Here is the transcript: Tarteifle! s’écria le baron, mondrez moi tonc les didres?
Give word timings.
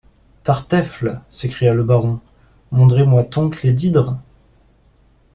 Tarteifle! 0.43 1.21
s’écria 1.29 1.75
le 1.75 1.83
baron, 1.83 2.21
mondrez 2.71 3.03
moi 3.05 3.23
tonc 3.23 3.61
les 3.61 3.71
didres? 3.71 4.17